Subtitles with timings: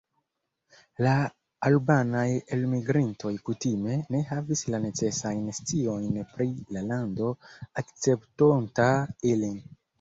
[1.07, 1.11] La
[1.67, 2.23] albanaj
[2.57, 7.33] elmigrintoj kutime ne havis la necesajn sciojn pri la lando
[7.87, 8.93] akceptonta
[9.37, 9.59] ilin.